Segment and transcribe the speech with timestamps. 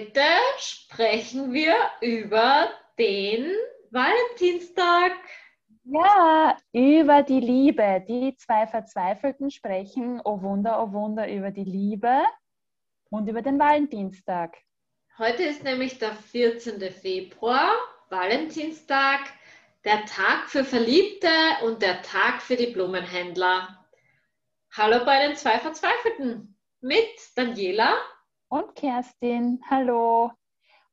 [0.00, 0.22] Heute
[0.56, 3.52] sprechen wir über den
[3.90, 5.12] Valentinstag.
[5.84, 8.02] Ja, über die Liebe.
[8.08, 12.22] Die zwei Verzweifelten sprechen, oh Wunder, oh Wunder, über die Liebe
[13.10, 14.56] und über den Valentinstag.
[15.18, 16.80] Heute ist nämlich der 14.
[16.92, 17.70] Februar,
[18.08, 19.20] Valentinstag,
[19.84, 21.28] der Tag für Verliebte
[21.64, 23.84] und der Tag für die Blumenhändler.
[24.72, 27.98] Hallo bei den zwei Verzweifelten mit Daniela
[28.50, 29.62] und Kerstin.
[29.70, 30.32] Hallo.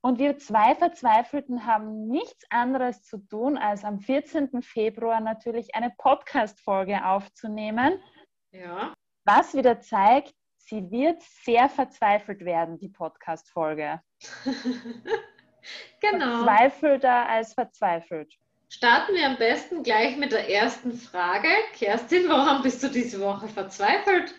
[0.02, 4.62] Und wir zwei Verzweifelten haben nichts anderes zu tun, als am 14.
[4.62, 8.02] Februar natürlich eine Podcast-Folge aufzunehmen.
[8.52, 8.94] Ja.
[9.26, 14.02] Was wieder zeigt, sie wird sehr verzweifelt werden, die Podcast-Folge.
[16.00, 16.44] genau.
[16.44, 18.34] Verzweifelter als verzweifelt.
[18.70, 21.50] Starten wir am besten gleich mit der ersten Frage.
[21.74, 24.34] Kerstin, warum bist du diese Woche verzweifelt?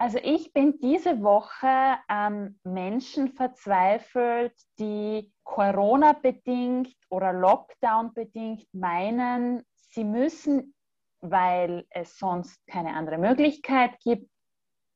[0.00, 10.74] Also ich bin diese Woche an Menschen verzweifelt, die Corona-bedingt oder Lockdown-bedingt meinen, sie müssen,
[11.20, 14.30] weil es sonst keine andere Möglichkeit gibt,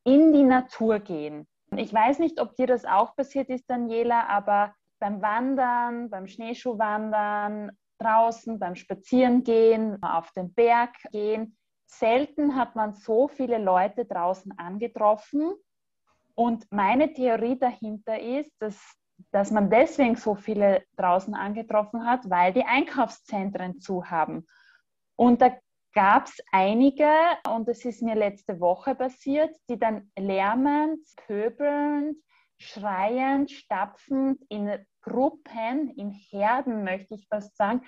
[0.05, 1.47] in die Natur gehen.
[1.77, 7.73] Ich weiß nicht, ob dir das auch passiert ist, Daniela, aber beim Wandern, beim Schneeschuhwandern,
[7.99, 11.59] draußen, beim Spazierengehen, auf den Berg gehen,
[11.99, 15.55] selten hat man so viele Leute draußen angetroffen.
[16.35, 18.77] Und meine Theorie dahinter ist, dass,
[19.31, 24.47] dass man deswegen so viele draußen angetroffen hat, weil die Einkaufszentren zu haben.
[25.17, 25.57] Und da
[25.93, 27.09] gab es einige,
[27.49, 32.17] und das ist mir letzte Woche passiert, die dann lärmend, pöbelnd,
[32.59, 34.71] schreiend, stapfend in
[35.03, 37.83] Gruppen, in Herden, möchte ich fast sagen,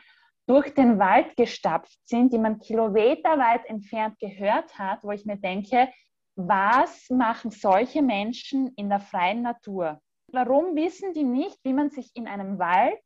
[0.47, 5.89] durch den Wald gestapft sind, die man kilometerweit entfernt gehört hat, wo ich mir denke,
[6.37, 10.01] was machen solche Menschen in der freien Natur?
[10.29, 13.03] Warum wissen die nicht, wie man sich in einem Wald,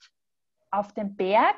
[0.70, 1.56] auf dem Berg,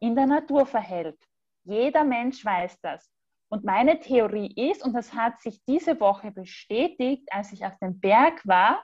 [0.00, 1.18] in der Natur verhält?
[1.64, 3.08] Jeder Mensch weiß das.
[3.48, 8.00] Und meine Theorie ist, und das hat sich diese Woche bestätigt, als ich auf dem
[8.00, 8.82] Berg war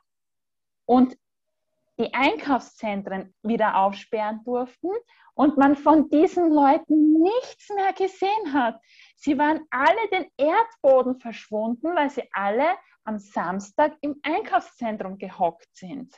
[0.85, 1.17] und
[1.99, 4.91] die Einkaufszentren wieder aufsperren durften
[5.35, 8.81] und man von diesen Leuten nichts mehr gesehen hat.
[9.17, 16.15] Sie waren alle den Erdboden verschwunden, weil sie alle am Samstag im Einkaufszentrum gehockt sind.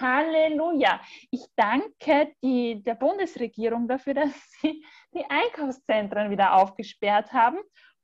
[0.00, 1.00] Halleluja.
[1.30, 4.84] Ich danke die, der Bundesregierung dafür, dass sie
[5.14, 7.58] die Einkaufszentren wieder aufgesperrt haben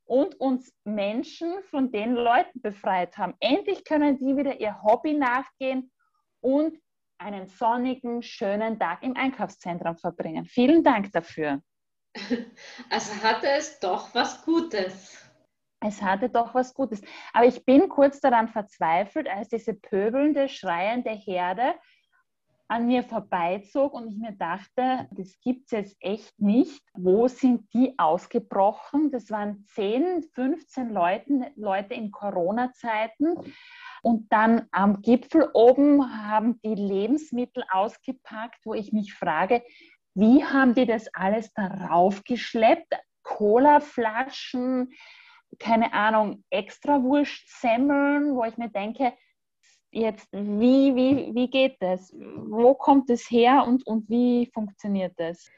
[0.05, 3.35] und uns Menschen von den Leuten befreit haben.
[3.41, 5.91] Endlich können die wieder ihr Hobby nachgehen
[6.41, 6.77] und
[7.21, 10.47] einen sonnigen, schönen Tag im Einkaufszentrum verbringen.
[10.47, 11.63] Vielen Dank dafür.
[12.91, 15.17] Also hatte es doch was Gutes.
[15.81, 17.01] Es hatte doch was Gutes.
[17.33, 21.75] Aber ich bin kurz daran verzweifelt, als diese pöbelnde, schreiende Herde
[22.69, 26.83] an mir vorbeizog und ich mir dachte, das gibt es jetzt echt nicht.
[26.95, 29.11] Wo sind die ausgebrochen?
[29.11, 33.35] Das waren 10, 15 Leute, Leute in Corona-Zeiten.
[34.03, 39.63] Und dann am Gipfel oben haben die Lebensmittel ausgepackt, wo ich mich frage,
[40.15, 42.95] wie haben die das alles darauf geschleppt?
[43.23, 44.93] Colaflaschen,
[45.59, 49.13] keine Ahnung, Extrawurst-Semmeln, wo ich mir denke,
[49.93, 52.13] jetzt, wie, wie, wie geht das?
[52.13, 55.49] Wo kommt es her und, und wie funktioniert das?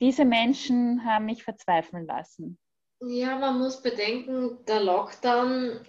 [0.00, 2.58] Diese Menschen haben mich verzweifeln lassen.
[3.02, 5.80] Ja, man muss bedenken, der Lockdown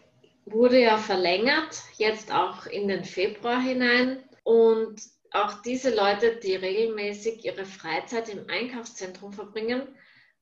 [0.45, 4.23] wurde ja verlängert, jetzt auch in den Februar hinein.
[4.43, 9.87] Und auch diese Leute, die regelmäßig ihre Freizeit im Einkaufszentrum verbringen,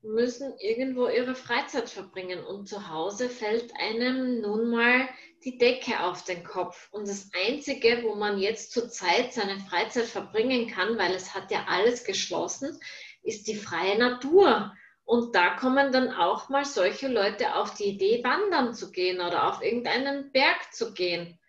[0.01, 2.43] müssen irgendwo ihre Freizeit verbringen.
[2.43, 5.07] Und zu Hause fällt einem nun mal
[5.43, 6.89] die Decke auf den Kopf.
[6.91, 11.65] Und das Einzige, wo man jetzt zurzeit seine Freizeit verbringen kann, weil es hat ja
[11.67, 12.79] alles geschlossen,
[13.23, 14.73] ist die freie Natur.
[15.09, 19.49] Und da kommen dann auch mal solche Leute auf die Idee, wandern zu gehen oder
[19.49, 21.39] auf irgendeinen Berg zu gehen.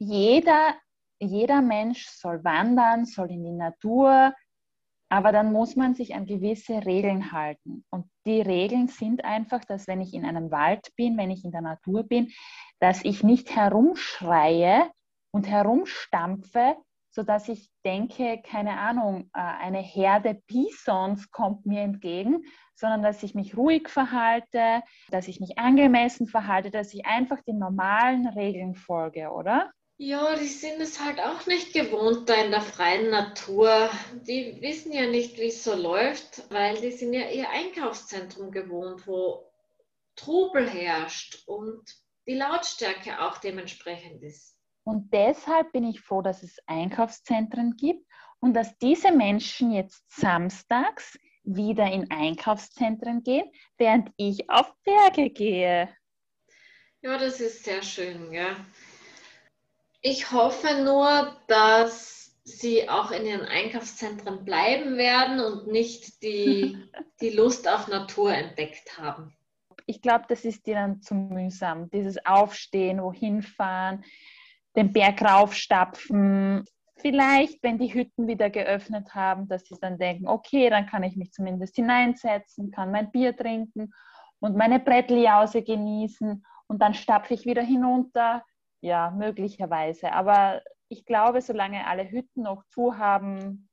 [0.00, 0.74] Jeder,
[1.20, 4.34] jeder Mensch soll wandern, soll in die Natur,
[5.08, 7.84] aber dann muss man sich an gewisse Regeln halten.
[7.90, 11.52] Und die Regeln sind einfach, dass wenn ich in einem Wald bin, wenn ich in
[11.52, 12.32] der Natur bin,
[12.80, 14.90] dass ich nicht herumschreie
[15.30, 16.74] und herumstampfe,
[17.10, 22.42] sodass ich denke, keine Ahnung, äh, eine Herde Bisons kommt mir entgegen,
[22.74, 27.58] sondern dass ich mich ruhig verhalte, dass ich mich angemessen verhalte, dass ich einfach den
[27.58, 29.70] normalen Regeln folge, oder?
[29.96, 33.88] Ja, die sind es halt auch nicht gewohnt da in der freien Natur.
[34.26, 39.06] Die wissen ja nicht, wie es so läuft, weil die sind ja ihr Einkaufszentrum gewohnt,
[39.06, 39.48] wo
[40.16, 41.80] Trubel herrscht und
[42.26, 44.56] die Lautstärke auch dementsprechend ist.
[44.84, 48.04] Und deshalb bin ich froh, dass es Einkaufszentren gibt
[48.40, 55.88] und dass diese Menschen jetzt samstags wieder in Einkaufszentren gehen, während ich auf Berge gehe.
[57.02, 58.56] Ja, das ist sehr schön, ja.
[60.00, 66.78] Ich hoffe nur, dass sie auch in ihren Einkaufszentren bleiben werden und nicht die,
[67.20, 69.34] die Lust auf Natur entdeckt haben.
[69.86, 71.90] Ich glaube, das ist dir dann zu mühsam.
[71.90, 74.04] Dieses Aufstehen, wohin fahren,
[74.76, 76.64] den Berg raufstapfen.
[76.96, 81.16] Vielleicht, wenn die Hütten wieder geöffnet haben, dass sie dann denken, okay, dann kann ich
[81.16, 83.92] mich zumindest hineinsetzen, kann mein Bier trinken
[84.38, 88.44] und meine Brettljause genießen und dann stapfe ich wieder hinunter.
[88.80, 90.12] Ja, möglicherweise.
[90.12, 93.68] Aber ich glaube, solange alle Hütten noch zu haben,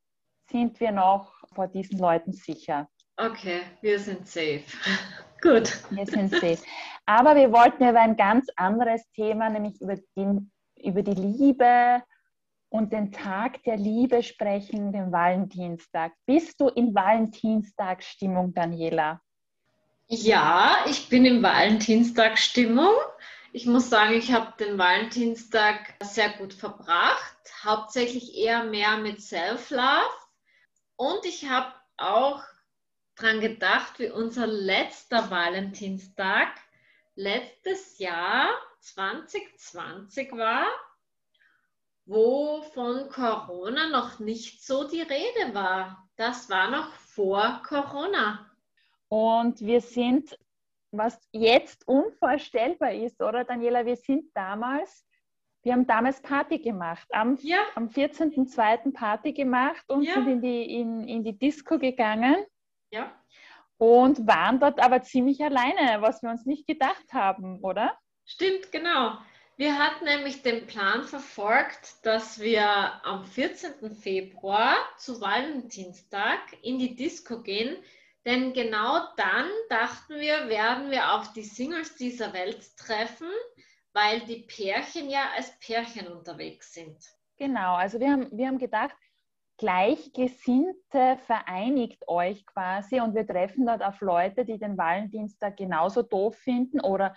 [0.49, 2.89] sind wir noch vor diesen Leuten sicher.
[3.17, 4.63] Okay, wir sind safe.
[5.41, 5.83] Gut.
[5.91, 6.59] Wir sind safe.
[7.05, 12.01] Aber wir wollten über ein ganz anderes Thema, nämlich über, den, über die Liebe
[12.71, 16.13] und den Tag der Liebe sprechen, den Valentinstag.
[16.25, 19.21] Bist du in Valentinstagsstimmung, Daniela?
[20.07, 22.93] Ja, ich bin in Valentinstag-Stimmung.
[23.51, 30.15] Ich muss sagen, ich habe den Valentinstag sehr gut verbracht, hauptsächlich eher mehr mit Self-Love.
[30.95, 32.41] Und ich habe auch
[33.15, 36.47] daran gedacht, wie unser letzter Valentinstag
[37.15, 38.47] letztes Jahr
[38.79, 40.65] 2020 war,
[42.11, 46.09] wo von Corona noch nicht so die Rede war.
[46.17, 48.51] Das war noch vor Corona.
[49.07, 50.37] Und wir sind,
[50.91, 55.07] was jetzt unvorstellbar ist, oder Daniela, wir sind damals,
[55.63, 57.59] wir haben damals Party gemacht, am, ja.
[57.75, 58.91] am 14.02.
[58.91, 60.15] Party gemacht und ja.
[60.15, 62.45] sind in die, in, in die Disco gegangen.
[62.91, 63.15] Ja.
[63.77, 67.97] Und waren dort aber ziemlich alleine, was wir uns nicht gedacht haben, oder?
[68.25, 69.17] Stimmt, genau.
[69.57, 72.65] Wir hatten nämlich den Plan verfolgt, dass wir
[73.05, 73.91] am 14.
[73.93, 77.77] Februar zu Valentinstag in die Disco gehen,
[78.25, 83.27] denn genau dann dachten wir, werden wir auf die Singles dieser Welt treffen,
[83.93, 86.97] weil die Pärchen ja als Pärchen unterwegs sind.
[87.37, 88.95] Genau, also wir haben, wir haben gedacht,
[89.57, 96.35] Gleichgesinnte vereinigt euch quasi und wir treffen dort auf Leute, die den Valentinstag genauso doof
[96.35, 97.15] finden oder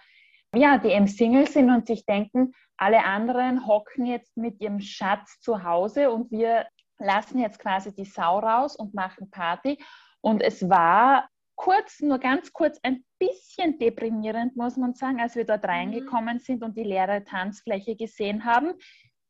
[0.56, 5.40] ja, die eben Single sind und sich denken, alle anderen hocken jetzt mit ihrem Schatz
[5.40, 6.66] zu Hause und wir
[6.98, 9.78] lassen jetzt quasi die Sau raus und machen Party.
[10.20, 15.44] Und es war kurz, nur ganz kurz, ein bisschen deprimierend, muss man sagen, als wir
[15.44, 15.70] dort mhm.
[15.70, 18.74] reingekommen sind und die leere Tanzfläche gesehen haben.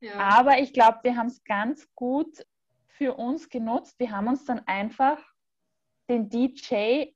[0.00, 0.14] Ja.
[0.18, 2.44] Aber ich glaube, wir haben es ganz gut
[2.88, 3.98] für uns genutzt.
[3.98, 5.18] Wir haben uns dann einfach
[6.08, 7.06] den DJ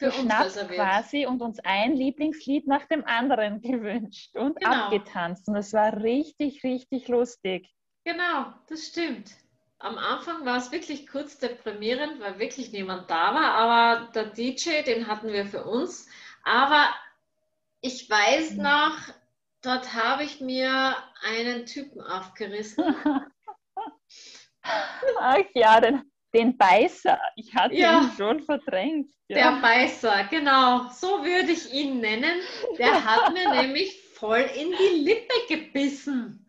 [0.00, 4.72] geschnappt quasi und uns ein Lieblingslied nach dem anderen gewünscht und genau.
[4.72, 5.46] abgetanzt.
[5.48, 7.70] Und es war richtig, richtig lustig.
[8.04, 9.30] Genau, das stimmt
[9.80, 14.82] am Anfang war es wirklich kurz deprimierend, weil wirklich niemand da war, aber der DJ,
[14.82, 16.06] den hatten wir für uns.
[16.44, 16.88] Aber
[17.80, 18.62] ich weiß mhm.
[18.62, 18.96] noch,
[19.62, 22.84] dort habe ich mir einen Typen aufgerissen.
[25.18, 27.18] Ach ja, den, den Beißer.
[27.36, 29.10] Ich hatte ja, ihn schon verdrängt.
[29.28, 29.52] Ja.
[29.52, 30.88] Der Beißer, genau.
[30.90, 32.40] So würde ich ihn nennen.
[32.78, 36.46] Der hat mir nämlich voll in die Lippe gebissen.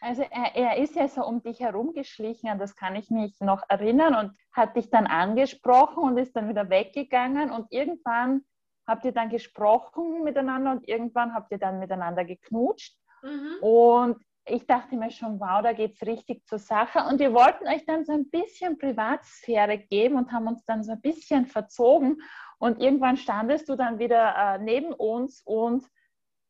[0.00, 3.62] Also er, er, ist ja so um dich herumgeschlichen, an das kann ich mich noch
[3.70, 8.44] erinnern und hat dich dann angesprochen und ist dann wieder weggegangen und irgendwann
[8.86, 13.56] habt ihr dann gesprochen miteinander und irgendwann habt ihr dann miteinander geknutscht mhm.
[13.62, 17.66] und ich dachte mir schon, wow, da geht es richtig zur Sache und wir wollten
[17.66, 22.20] euch dann so ein bisschen Privatsphäre geben und haben uns dann so ein bisschen verzogen
[22.58, 25.86] und irgendwann standest du dann wieder äh, neben uns und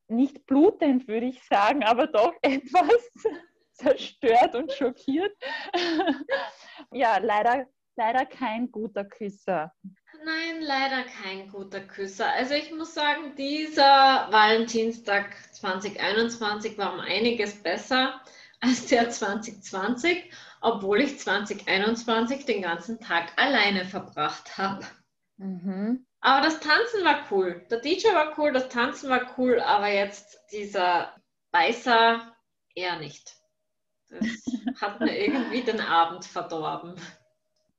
[0.08, 3.10] nicht blutend, würde ich sagen, aber doch etwas
[3.72, 5.32] zerstört und schockiert.
[6.92, 9.72] ja, leider, leider kein guter Küsser.
[10.24, 12.32] Nein, leider kein guter Küsser.
[12.32, 18.20] Also ich muss sagen, dieser Valentinstag 2021 war um einiges besser
[18.60, 20.30] als der 2020,
[20.60, 24.86] obwohl ich 2021 den ganzen Tag alleine verbracht habe.
[25.36, 26.06] Mhm.
[26.20, 27.66] Aber das Tanzen war cool.
[27.70, 31.14] Der DJ war cool, das Tanzen war cool, aber jetzt dieser
[31.50, 32.34] Beißer
[32.74, 33.36] eher nicht.
[34.08, 36.94] Das hat mir irgendwie den Abend verdorben.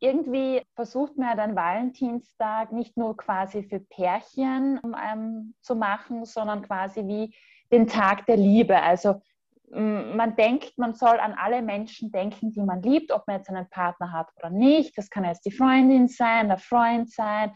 [0.06, 6.62] Irgendwie versucht man ja dann Valentinstag nicht nur quasi für Pärchen ähm, zu machen, sondern
[6.62, 7.36] quasi wie
[7.72, 8.80] den Tag der Liebe.
[8.80, 9.22] Also
[9.72, 13.68] man denkt, man soll an alle Menschen denken, die man liebt, ob man jetzt einen
[13.70, 14.96] Partner hat oder nicht.
[14.96, 17.52] Das kann jetzt die Freundin sein, der Freund sein,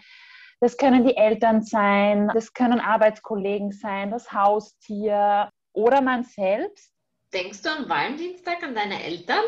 [0.60, 6.92] das können die Eltern sein, das können Arbeitskollegen sein, das Haustier oder man selbst.
[7.32, 9.44] Denkst du am Valentinstag an deine Eltern?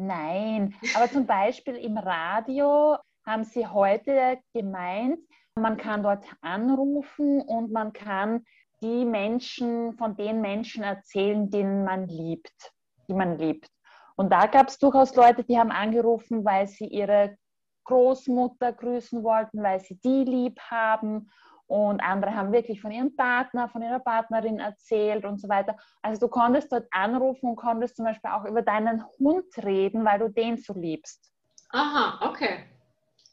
[0.00, 5.18] Nein, aber zum Beispiel im Radio haben sie heute gemeint,
[5.56, 8.44] man kann dort anrufen und man kann
[8.80, 12.72] die Menschen, von den Menschen erzählen, denen man liebt,
[13.08, 13.68] die man liebt.
[14.14, 17.36] Und da gab es durchaus Leute, die haben angerufen, weil sie ihre
[17.82, 21.28] Großmutter grüßen wollten, weil sie die lieb haben.
[21.68, 25.76] Und andere haben wirklich von ihrem Partner, von ihrer Partnerin erzählt und so weiter.
[26.00, 30.18] Also du konntest dort anrufen und konntest zum Beispiel auch über deinen Hund reden, weil
[30.18, 31.30] du den so liebst.
[31.70, 32.64] Aha, okay.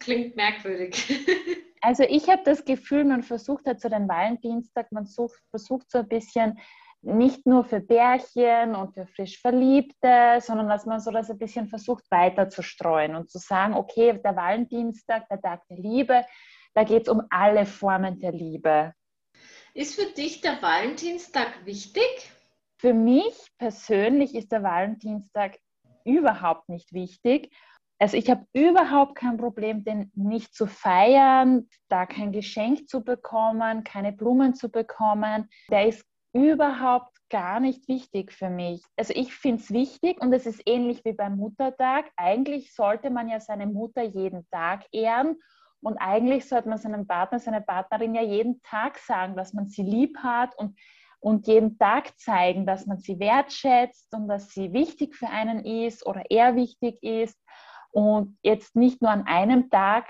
[0.01, 1.25] Klingt merkwürdig.
[1.81, 5.99] also ich habe das Gefühl, man versucht halt so den Valentinstag, man sucht, versucht so
[5.99, 6.59] ein bisschen
[7.05, 11.67] nicht nur für Bärchen und für frisch Verliebte, sondern dass man so das ein bisschen
[11.67, 16.25] versucht weiter zu streuen und zu sagen, okay, der Valentinstag, der Tag der Liebe,
[16.75, 18.93] da geht es um alle Formen der Liebe.
[19.73, 22.03] Ist für dich der Valentinstag wichtig?
[22.77, 25.57] Für mich persönlich ist der Valentinstag
[26.03, 27.51] überhaupt nicht wichtig.
[27.97, 33.85] Also ich habe überhaupt kein Problem, den nicht zu feiern, da kein Geschenk zu bekommen,
[33.85, 35.49] keine Blumen zu bekommen.
[35.71, 38.83] Der ist überhaupt gar nicht wichtig für mich.
[38.97, 42.11] Also ich finde es wichtig und es ist ähnlich wie beim Muttertag.
[42.17, 45.37] Eigentlich sollte man ja seine Mutter jeden Tag ehren
[45.85, 49.83] und eigentlich sollte man seinem Partner, seiner Partnerin ja jeden Tag sagen, dass man sie
[49.83, 50.79] lieb hat und,
[51.19, 56.03] und jeden Tag zeigen, dass man sie wertschätzt und dass sie wichtig für einen ist
[56.03, 57.39] oder er wichtig ist.
[57.91, 60.07] Und jetzt nicht nur an einem Tag,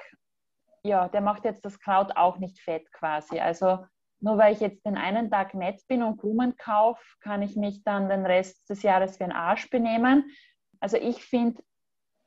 [0.84, 3.41] ja, der macht jetzt das Kraut auch nicht fett quasi.
[3.41, 3.86] Also
[4.22, 7.84] nur weil ich jetzt den einen Tag nett bin und Blumen kaufe, kann ich mich
[7.84, 10.32] dann den Rest des Jahres wie ein Arsch benehmen.
[10.79, 11.62] Also ich finde,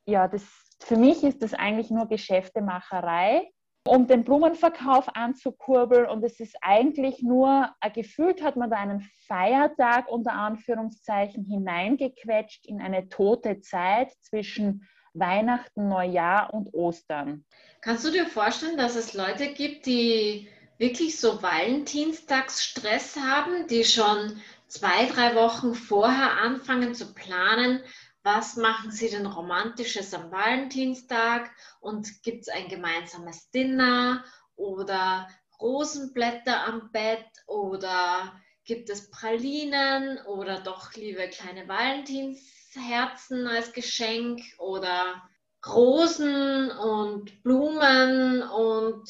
[0.05, 3.51] ja, das, für mich ist das eigentlich nur Geschäftemacherei,
[3.87, 6.07] um den Blumenverkauf anzukurbeln.
[6.07, 12.81] Und es ist eigentlich nur, gefühlt hat man da einen Feiertag unter Anführungszeichen hineingequetscht in
[12.81, 17.45] eine tote Zeit zwischen Weihnachten, Neujahr und Ostern.
[17.81, 24.41] Kannst du dir vorstellen, dass es Leute gibt, die wirklich so Valentinstagsstress haben, die schon
[24.69, 27.81] zwei, drei Wochen vorher anfangen zu planen,
[28.29, 34.23] was machen sie denn romantisches am Valentinstag und gibt es ein gemeinsames Dinner
[34.55, 44.43] oder Rosenblätter am Bett oder gibt es Pralinen oder doch liebe kleine Valentinsherzen als Geschenk
[44.59, 45.27] oder
[45.67, 49.09] Rosen und Blumen und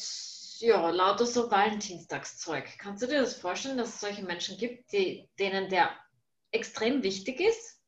[0.59, 2.69] ja, lauter so Valentinstagszeug.
[2.77, 5.91] Kannst du dir das vorstellen, dass es solche Menschen gibt, die, denen der
[6.51, 7.78] extrem wichtig ist?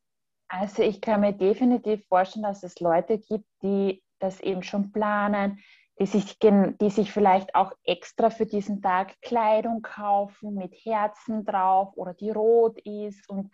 [0.53, 5.59] Also ich kann mir definitiv vorstellen, dass es Leute gibt, die das eben schon planen,
[5.97, 11.95] die sich, die sich vielleicht auch extra für diesen Tag Kleidung kaufen mit Herzen drauf
[11.95, 13.49] oder die rot ist und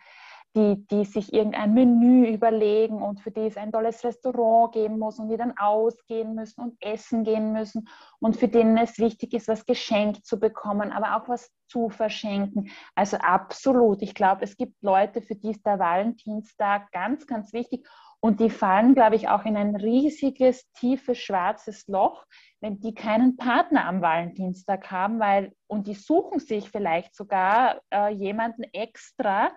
[0.56, 5.18] die, die sich irgendein Menü überlegen und für die es ein tolles Restaurant geben muss
[5.18, 7.88] und die dann ausgehen müssen und essen gehen müssen
[8.20, 12.70] und für denen es wichtig ist, was geschenkt zu bekommen, aber auch was zu verschenken.
[12.94, 14.02] Also absolut.
[14.02, 17.86] Ich glaube, es gibt Leute, für die ist der Valentinstag ganz, ganz wichtig.
[18.20, 22.24] Und die fallen, glaube ich, auch in ein riesiges, tiefes, schwarzes Loch,
[22.60, 28.12] wenn die keinen Partner am Valentinstag haben, weil, und die suchen sich vielleicht sogar äh,
[28.12, 29.52] jemanden extra,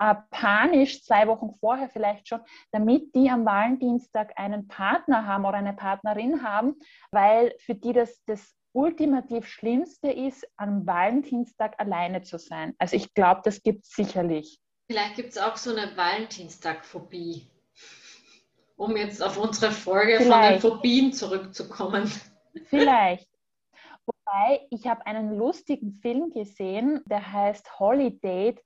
[0.00, 2.40] äh, panisch zwei Wochen vorher vielleicht schon,
[2.72, 6.76] damit die am Valentinstag einen Partner haben oder eine Partnerin haben,
[7.12, 12.74] weil für die das das ultimativ Schlimmste ist, am Valentinstag alleine zu sein.
[12.78, 14.58] Also ich glaube, das gibt es sicherlich.
[14.86, 17.46] Vielleicht gibt es auch so eine Valentinstag-Phobie,
[18.76, 20.62] um jetzt auf unsere Folge Vielleicht.
[20.62, 22.10] von den Phobien zurückzukommen.
[22.66, 23.28] Vielleicht.
[24.06, 28.56] Wobei, ich habe einen lustigen Film gesehen, der heißt Holiday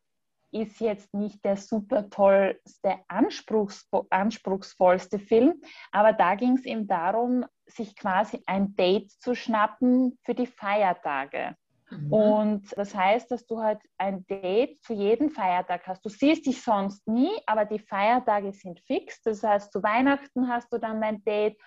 [0.55, 7.45] ist jetzt nicht der super tollste, anspruchs anspruchsvollste Film, aber da ging es eben darum,
[7.67, 11.57] sich quasi ein Date zu schnappen für die Feiertage.
[11.91, 12.13] Mhm.
[12.13, 16.05] Und das heißt, dass du halt ein Date zu jedem Feiertag hast.
[16.05, 19.23] Du siehst dich sonst nie, aber die Feiertage sind fix.
[19.23, 21.59] Das heißt, zu Weihnachten hast du dann dein Date,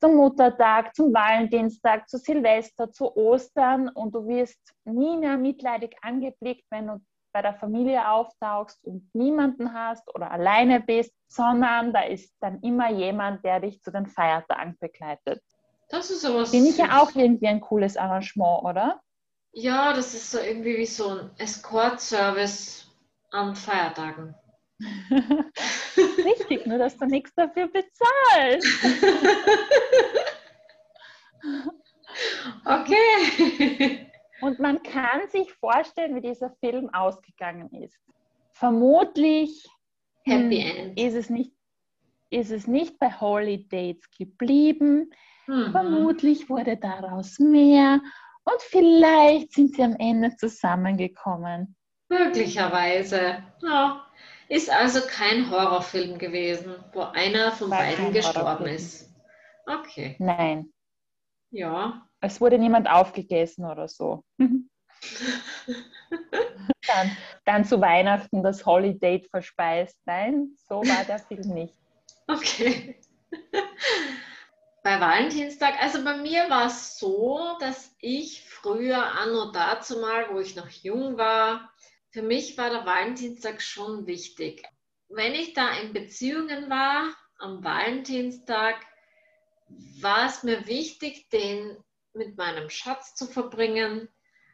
[0.00, 6.64] zum Muttertag, zum Valentinstag, zu Silvester, zu Ostern und du wirst nie mehr mitleidig angeblickt,
[6.70, 7.00] wenn du
[7.32, 12.90] bei der Familie auftauchst und niemanden hast oder alleine bist, sondern da ist dann immer
[12.90, 15.42] jemand, der dich zu den Feiertagen begleitet.
[15.88, 16.50] Das ist sowas.
[16.50, 19.00] Finde ich ja auch irgendwie ein cooles Arrangement, oder?
[19.52, 22.86] Ja, das ist so irgendwie wie so ein Escort-Service
[23.32, 24.34] an Feiertagen.
[26.24, 28.66] Richtig, nur dass du nichts dafür bezahlst.
[32.64, 34.06] okay.
[34.40, 37.98] Und man kann sich vorstellen, wie dieser Film ausgegangen ist.
[38.52, 39.66] vermutlich
[40.24, 41.00] Happy hm, End.
[41.00, 41.52] Ist es nicht,
[42.30, 45.10] ist es nicht bei Holidays geblieben.
[45.46, 45.72] Mhm.
[45.72, 48.00] Vermutlich wurde daraus mehr
[48.44, 51.76] und vielleicht sind sie am Ende zusammengekommen.
[52.08, 53.42] Möglicherweise.
[53.62, 54.06] Ja.
[54.48, 59.14] Ist also kein Horrorfilm gewesen, wo einer von War beiden gestorben ist.
[59.66, 60.16] Okay.
[60.18, 60.72] Nein.
[61.50, 62.09] Ja.
[62.20, 64.24] Es wurde niemand aufgegessen oder so.
[66.86, 69.96] dann, dann zu Weihnachten das Holiday verspeist.
[70.04, 71.74] Nein, so war der Film nicht.
[72.26, 73.00] Okay.
[74.82, 80.40] Bei Valentinstag, also bei mir war es so, dass ich früher, anno dazu mal, wo
[80.40, 81.70] ich noch jung war,
[82.10, 84.64] für mich war der Valentinstag schon wichtig.
[85.08, 88.76] Wenn ich da in Beziehungen war, am Valentinstag,
[90.00, 91.76] war es mir wichtig, den
[92.14, 94.08] mit meinem Schatz zu verbringen.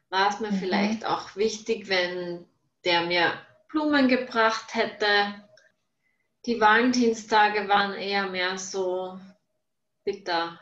[0.09, 0.59] War es mir mhm.
[0.59, 2.47] vielleicht auch wichtig, wenn
[2.85, 3.33] der mir
[3.69, 5.09] Blumen gebracht hätte.
[6.47, 9.19] Die Valentinstage waren eher mehr so
[10.05, 10.61] bitter.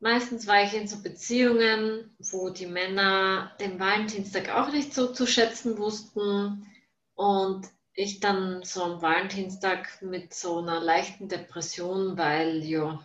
[0.00, 5.26] Meistens war ich in so Beziehungen, wo die Männer den Valentinstag auch nicht so zu
[5.26, 6.66] schätzen wussten
[7.14, 12.98] und ich dann so am Valentinstag mit so einer leichten Depression, weil ja,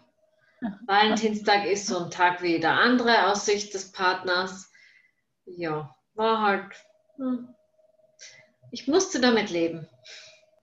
[0.86, 4.72] Valentinstag ist so ein Tag wie jeder andere aus Sicht des Partners.
[5.46, 6.74] Ja, war halt,
[7.18, 7.54] hm,
[8.72, 9.88] ich musste damit leben.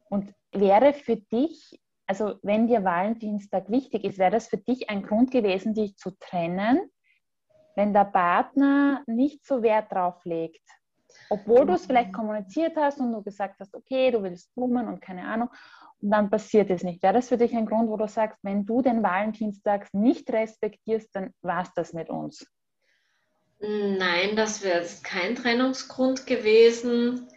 [0.09, 5.03] Und wäre für dich also wenn dir Valentinstag wichtig ist, wäre das für dich ein
[5.03, 6.91] Grund gewesen, dich zu trennen,
[7.77, 10.63] wenn der Partner nicht so Wert drauf legt.
[11.31, 15.01] Obwohl du es vielleicht kommuniziert hast und du gesagt hast, okay, du willst Blumen und
[15.01, 15.51] keine Ahnung,
[16.01, 17.03] und dann passiert es nicht.
[17.03, 21.09] Wäre das für dich ein Grund, wo du sagst, wenn du den Valentinstag nicht respektierst,
[21.15, 22.47] dann war es das mit uns?
[23.61, 27.29] Nein, das wäre kein Trennungsgrund gewesen.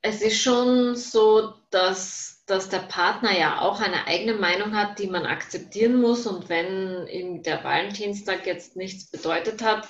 [0.00, 5.06] Es ist schon so, dass dass der Partner ja auch eine eigene Meinung hat, die
[5.06, 6.26] man akzeptieren muss.
[6.26, 9.86] Und wenn ihm der Valentinstag jetzt nichts bedeutet hat,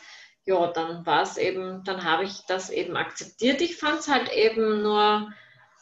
[0.48, 3.60] ja, dann war es eben, dann habe ich das eben akzeptiert.
[3.60, 5.30] Ich fand es halt eben nur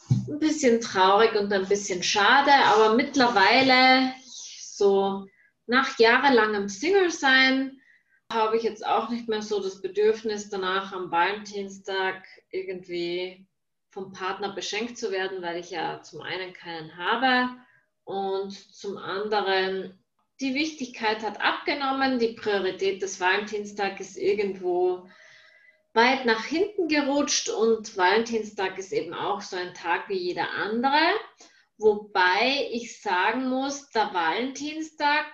[0.09, 5.25] ein bisschen traurig und ein bisschen schade, aber mittlerweile, so
[5.67, 7.79] nach jahrelangem Single-Sein,
[8.29, 13.47] habe ich jetzt auch nicht mehr so das Bedürfnis danach am Valentinstag irgendwie
[13.91, 17.55] vom Partner beschenkt zu werden, weil ich ja zum einen keinen habe
[18.03, 19.97] und zum anderen
[20.39, 22.19] die Wichtigkeit hat abgenommen.
[22.19, 25.09] Die Priorität des Valentinstag ist irgendwo
[25.93, 30.99] weit nach hinten gerutscht und Valentinstag ist eben auch so ein Tag wie jeder andere.
[31.77, 35.25] Wobei ich sagen muss, der Valentinstag,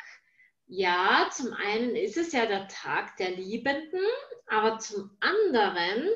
[0.68, 4.06] ja, zum einen ist es ja der Tag der Liebenden,
[4.48, 6.10] aber zum anderen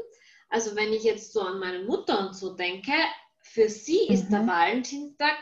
[0.50, 2.94] also wenn ich jetzt so an meine Mutter und so denke,
[3.42, 4.14] für sie mhm.
[4.14, 4.48] ist der mhm.
[4.48, 5.38] Valentinstag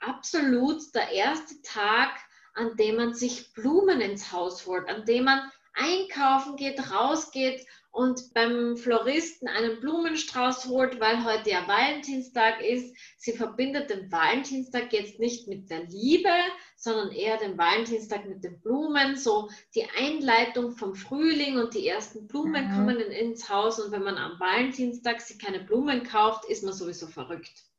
[0.00, 2.10] absolut der erste Tag,
[2.54, 5.40] an dem man sich Blumen ins Haus holt, an dem man
[5.74, 12.94] einkaufen geht, rausgeht und beim Floristen einen Blumenstrauß holt, weil heute ja Valentinstag ist.
[13.16, 16.32] Sie verbindet den Valentinstag jetzt nicht mit der Liebe,
[16.76, 19.16] sondern eher den Valentinstag mit den Blumen.
[19.16, 22.74] So die Einleitung vom Frühling und die ersten Blumen mhm.
[22.74, 26.72] kommen in, ins Haus und wenn man am Valentinstag sich keine Blumen kauft, ist man
[26.72, 27.69] sowieso verrückt.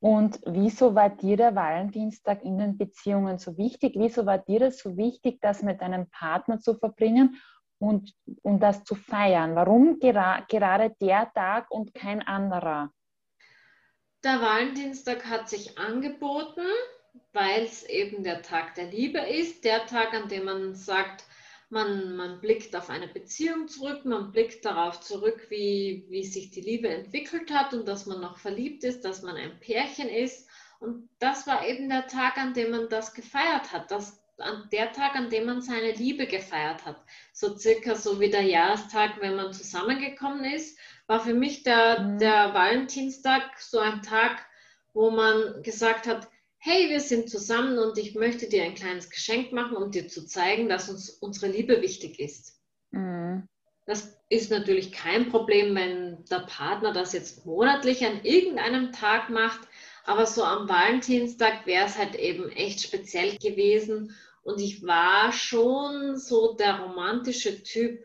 [0.00, 3.94] Und wieso war dir der Valentinstag in den Beziehungen so wichtig?
[3.96, 7.36] Wieso war dir das so wichtig, das mit deinem Partner zu verbringen?
[7.78, 9.54] und um das zu feiern?
[9.54, 12.92] Warum gera gerade der Tag und kein anderer?
[14.24, 16.66] Der Valentinstag hat sich angeboten,
[17.32, 21.24] weil es eben der Tag der Liebe ist, der Tag, an dem man sagt,
[21.70, 26.62] man, man blickt auf eine Beziehung zurück, man blickt darauf zurück, wie, wie sich die
[26.62, 30.48] Liebe entwickelt hat und dass man noch verliebt ist, dass man ein Pärchen ist.
[30.80, 34.92] Und das war eben der Tag, an dem man das gefeiert hat, dass an der
[34.92, 37.02] Tag, an dem man seine Liebe gefeiert hat.
[37.32, 42.18] So circa so wie der Jahrestag, wenn man zusammengekommen ist, war für mich der, mhm.
[42.18, 44.46] der Valentinstag so ein Tag,
[44.92, 46.28] wo man gesagt hat,
[46.68, 50.26] hey, wir sind zusammen und ich möchte dir ein kleines Geschenk machen, um dir zu
[50.26, 52.60] zeigen, dass uns unsere Liebe wichtig ist.
[52.90, 53.48] Mhm.
[53.86, 59.60] Das ist natürlich kein Problem, wenn der Partner das jetzt monatlich an irgendeinem Tag macht,
[60.04, 66.18] aber so am Valentinstag wäre es halt eben echt speziell gewesen und ich war schon
[66.18, 68.04] so der romantische Typ,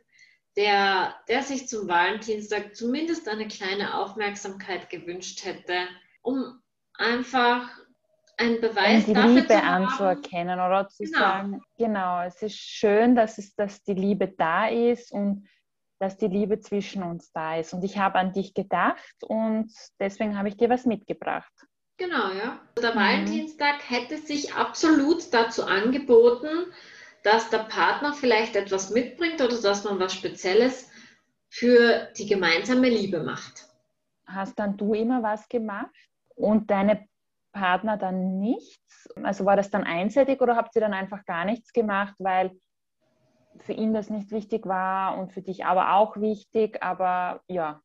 [0.55, 5.87] der, der sich zum Valentinstag zumindest eine kleine Aufmerksamkeit gewünscht hätte,
[6.21, 6.61] um
[6.93, 7.69] einfach
[8.37, 11.19] einen Beweis um die dafür Liebe zu anzuerkennen oder zu genau.
[11.19, 15.47] sagen, genau, es ist schön, dass, es, dass die Liebe da ist und
[15.99, 17.73] dass die Liebe zwischen uns da ist.
[17.73, 21.53] Und ich habe an dich gedacht und deswegen habe ich dir was mitgebracht.
[21.97, 22.59] Genau, ja.
[22.81, 22.99] Der mhm.
[22.99, 26.73] Valentinstag hätte sich absolut dazu angeboten,
[27.23, 30.89] dass der Partner vielleicht etwas mitbringt oder dass man was Spezielles
[31.49, 33.69] für die gemeinsame Liebe macht.
[34.25, 35.93] Hast dann du immer was gemacht
[36.35, 37.07] und deine
[37.53, 39.09] Partner dann nichts?
[39.21, 42.51] Also war das dann einseitig oder habt ihr dann einfach gar nichts gemacht, weil
[43.59, 47.81] für ihn das nicht wichtig war und für dich aber auch wichtig, aber ja.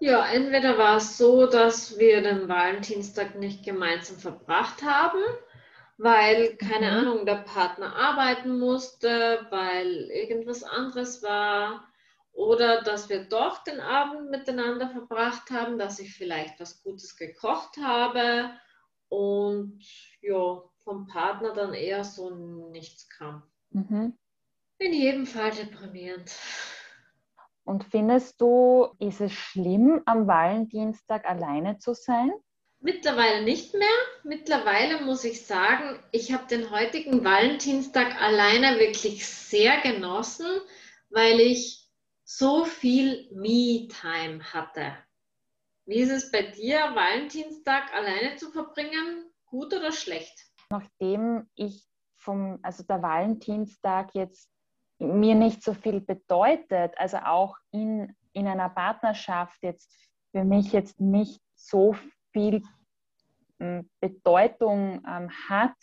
[0.00, 5.22] Ja, entweder war es so, dass wir den Valentinstag nicht gemeinsam verbracht haben,
[5.96, 6.98] weil, keine mhm.
[6.98, 11.86] Ahnung, der Partner arbeiten musste, weil irgendwas anderes war.
[12.32, 17.76] Oder dass wir doch den Abend miteinander verbracht haben, dass ich vielleicht was Gutes gekocht
[17.76, 18.50] habe
[19.12, 19.78] und
[20.22, 22.30] ja, vom Partner dann eher so
[22.70, 23.42] nichts kam.
[23.70, 24.16] Mhm.
[24.78, 26.32] In jedem Fall deprimierend.
[27.64, 32.32] Und findest du, ist es schlimm, am Valentinstag alleine zu sein?
[32.80, 33.98] Mittlerweile nicht mehr.
[34.24, 40.46] Mittlerweile muss ich sagen, ich habe den heutigen Valentinstag alleine wirklich sehr genossen,
[41.10, 41.86] weil ich
[42.24, 44.96] so viel Me-Time hatte.
[45.84, 49.30] Wie ist es bei dir, Valentinstag alleine zu verbringen?
[49.46, 50.32] Gut oder schlecht?
[50.70, 54.48] Nachdem ich vom, also der Valentinstag jetzt
[54.98, 59.92] mir nicht so viel bedeutet, also auch in, in einer Partnerschaft jetzt
[60.30, 61.96] für mich jetzt nicht so
[62.32, 62.62] viel
[63.58, 65.74] hm, Bedeutung ähm, hat,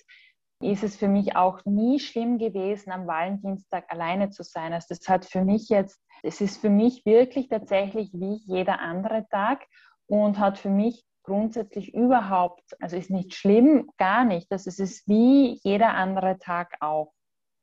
[0.62, 4.74] ist es für mich auch nie schlimm gewesen, am Valentinstag alleine zu sein.
[4.74, 9.28] Also das hat für mich jetzt, es ist für mich wirklich tatsächlich wie jeder andere
[9.30, 9.66] Tag
[10.10, 14.52] und hat für mich grundsätzlich überhaupt, also ist nicht schlimm, gar nicht.
[14.52, 17.14] Ist es wie jeder andere Tag auch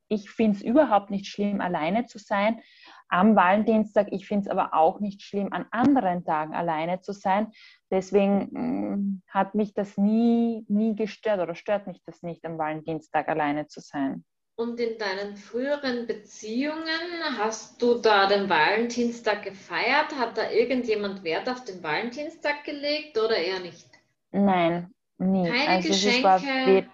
[0.09, 2.61] ich finde es überhaupt nicht schlimm, alleine zu sein
[3.09, 4.09] am Valentinstag.
[4.11, 7.52] Ich finde es aber auch nicht schlimm, an anderen Tagen alleine zu sein.
[7.90, 12.59] Deswegen mh, mm, hat mich das nie, nie gestört oder stört mich das nicht, am
[12.59, 14.24] Valentinstag alleine zu sein.
[14.59, 20.16] Und in deinen früheren Beziehungen hast du da den Valentinstag gefeiert?
[20.19, 23.87] Hat da irgendjemand Wert auf den Valentinstag gelegt oder eher nicht?
[24.33, 25.47] Nein, nie.
[25.47, 26.88] Keine also Geschenke?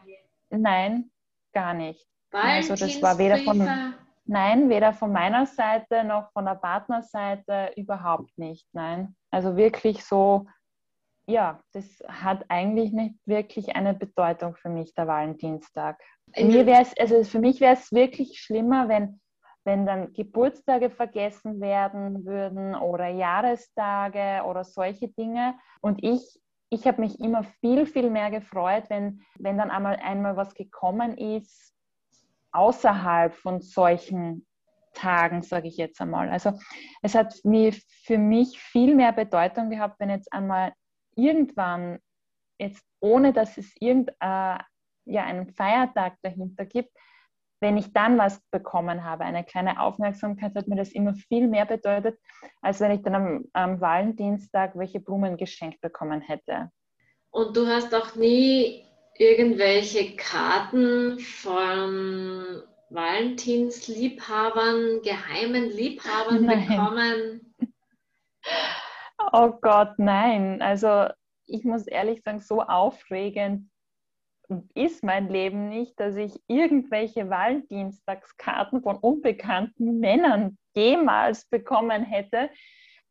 [0.50, 1.10] nein,
[1.52, 2.04] gar nicht.
[2.32, 3.58] Also das war weder von,
[4.24, 9.14] nein, weder von meiner Seite noch von der Partnerseite überhaupt nicht, nein.
[9.30, 10.46] Also wirklich so,
[11.26, 16.00] ja, das hat eigentlich nicht wirklich eine Bedeutung für mich, der Valentinstag.
[16.36, 19.20] Mir wäre es, also für mich wäre es wirklich schlimmer, wenn,
[19.64, 25.54] wenn dann Geburtstage vergessen werden würden oder Jahrestage oder solche Dinge.
[25.80, 30.36] Und ich, ich habe mich immer viel, viel mehr gefreut, wenn, wenn dann einmal einmal
[30.36, 31.72] was gekommen ist,
[32.50, 34.46] außerhalb von solchen
[34.92, 36.28] Tagen, sage ich jetzt einmal.
[36.28, 36.58] Also
[37.00, 37.72] es hat mir
[38.04, 40.72] für mich viel mehr Bedeutung gehabt, wenn jetzt einmal
[41.16, 41.98] irgendwann,
[42.58, 44.62] jetzt ohne dass es irgendeinen äh,
[45.04, 46.92] ja, einen Feiertag dahinter gibt,
[47.60, 51.64] wenn ich dann was bekommen habe, eine kleine Aufmerksamkeit, hat mir das immer viel mehr
[51.64, 52.18] bedeutet,
[52.60, 56.70] als wenn ich dann am, am Valentinstag welche Blumen geschenkt bekommen hätte.
[57.30, 58.84] Und du hast auch nie
[59.16, 66.66] irgendwelche Karten von Valentinsliebhabern, geheimen Liebhabern nein.
[66.66, 67.41] bekommen?
[69.32, 70.60] Oh Gott, nein.
[70.60, 71.08] Also
[71.46, 73.70] ich muss ehrlich sagen, so aufregend
[74.74, 82.50] ist mein Leben nicht, dass ich irgendwelche Valentinstagskarten von unbekannten Männern jemals bekommen hätte.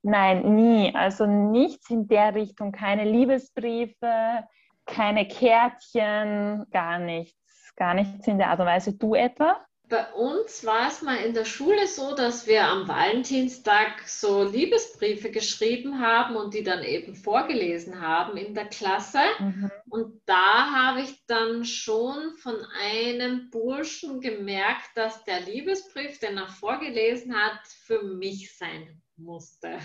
[0.03, 0.93] Nein, nie.
[0.93, 4.43] Also nichts in der Richtung, keine Liebesbriefe,
[4.85, 8.95] keine Kärtchen, gar nichts, gar nichts in der Art und Weise.
[8.95, 9.59] Du etwa?
[9.91, 15.31] Bei uns war es mal in der Schule so, dass wir am Valentinstag so Liebesbriefe
[15.31, 19.19] geschrieben haben und die dann eben vorgelesen haben in der Klasse.
[19.39, 19.69] Mhm.
[19.89, 26.47] Und da habe ich dann schon von einem Burschen gemerkt, dass der Liebesbrief, den er
[26.47, 29.77] vorgelesen hat, für mich sein musste.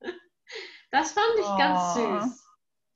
[0.92, 1.56] Das fand ich oh.
[1.56, 2.44] ganz süß.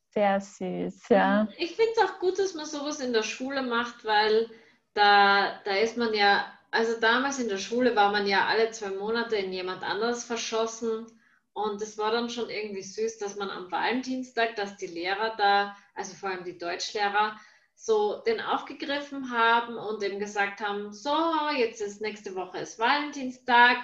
[0.08, 1.46] Sehr süß, ja.
[1.56, 4.50] Ich finde es auch gut, dass man sowas in der Schule macht, weil
[4.94, 8.90] da, da ist man ja, also damals in der Schule war man ja alle zwei
[8.90, 11.06] Monate in jemand anderes verschossen.
[11.52, 15.76] Und es war dann schon irgendwie süß, dass man am Valentinstag, dass die Lehrer da,
[15.94, 17.38] also vor allem die Deutschlehrer,
[17.76, 21.14] so den aufgegriffen haben und eben gesagt haben, so,
[21.56, 23.78] jetzt ist nächste Woche ist Valentinstag,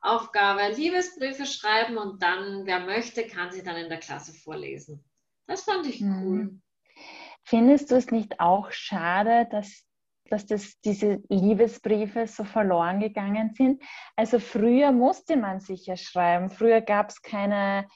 [0.00, 5.04] Aufgabe Liebesbriefe schreiben und dann, wer möchte, kann sie dann in der Klasse vorlesen.
[5.46, 6.60] Das fand ich cool.
[7.44, 9.85] Findest du es nicht auch schade, dass
[10.30, 13.82] dass das, diese Liebesbriefe so verloren gegangen sind.
[14.16, 16.50] Also früher musste man sich ja schreiben.
[16.50, 17.86] Früher gab es keine,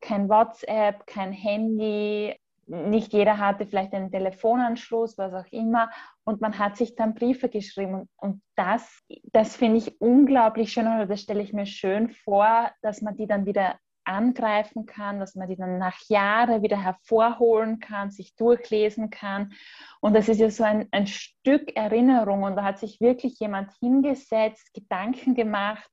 [0.00, 2.34] kein WhatsApp, kein Handy.
[2.66, 5.90] Nicht jeder hatte vielleicht einen Telefonanschluss, was auch immer.
[6.24, 7.94] Und man hat sich dann Briefe geschrieben.
[7.94, 12.70] Und, und das, das finde ich unglaublich schön oder das stelle ich mir schön vor,
[12.82, 17.78] dass man die dann wieder angreifen kann, dass man die dann nach Jahren wieder hervorholen
[17.78, 19.52] kann, sich durchlesen kann.
[20.00, 22.42] Und das ist ja so ein, ein Stück Erinnerung.
[22.42, 25.88] Und da hat sich wirklich jemand hingesetzt, Gedanken gemacht,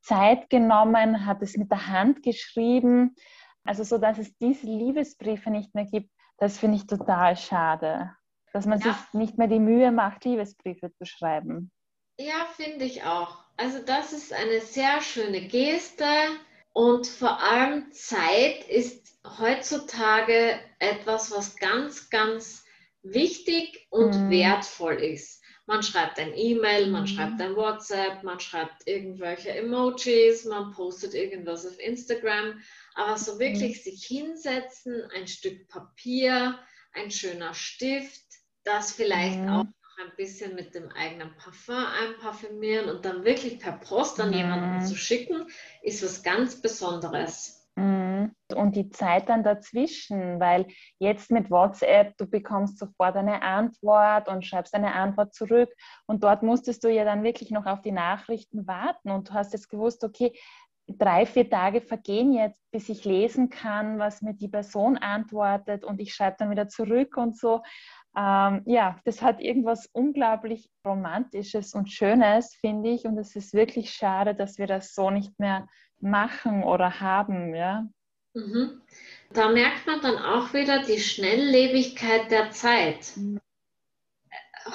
[0.00, 3.16] Zeit genommen, hat es mit der Hand geschrieben.
[3.64, 8.14] Also so, dass es diese Liebesbriefe nicht mehr gibt, das finde ich total schade.
[8.52, 8.92] Dass man ja.
[8.92, 11.70] sich nicht mehr die Mühe macht, Liebesbriefe zu schreiben.
[12.18, 13.44] Ja, finde ich auch.
[13.56, 16.04] Also das ist eine sehr schöne Geste
[16.78, 22.62] und vor allem Zeit ist heutzutage etwas, was ganz, ganz
[23.02, 24.30] wichtig und mhm.
[24.30, 25.42] wertvoll ist.
[25.66, 27.06] Man schreibt ein E-Mail, man mhm.
[27.08, 32.60] schreibt ein WhatsApp, man schreibt irgendwelche Emojis, man postet irgendwas auf Instagram.
[32.94, 33.90] Aber so wirklich mhm.
[33.90, 36.60] sich hinsetzen, ein Stück Papier,
[36.92, 38.22] ein schöner Stift,
[38.62, 39.48] das vielleicht mhm.
[39.48, 39.66] auch
[39.98, 44.36] ein bisschen mit dem eigenen Parfum einparfümieren und dann wirklich per Post an mhm.
[44.36, 45.46] jemanden zu schicken,
[45.82, 47.66] ist was ganz Besonderes.
[47.76, 48.32] Mhm.
[48.54, 50.66] Und die Zeit dann dazwischen, weil
[50.98, 55.70] jetzt mit WhatsApp, du bekommst sofort eine Antwort und schreibst eine Antwort zurück
[56.06, 59.52] und dort musstest du ja dann wirklich noch auf die Nachrichten warten und du hast
[59.52, 60.32] jetzt gewusst, okay,
[60.88, 66.00] drei, vier Tage vergehen jetzt, bis ich lesen kann, was mir die Person antwortet und
[66.00, 67.62] ich schreibe dann wieder zurück und so.
[68.16, 73.04] Ähm, ja, das hat irgendwas unglaublich Romantisches und Schönes, finde ich.
[73.04, 75.68] Und es ist wirklich schade, dass wir das so nicht mehr
[76.00, 77.54] machen oder haben.
[77.54, 77.86] Ja.
[78.34, 78.80] Mhm.
[79.32, 83.12] Da merkt man dann auch wieder die Schnelllebigkeit der Zeit.
[83.16, 83.40] Mhm.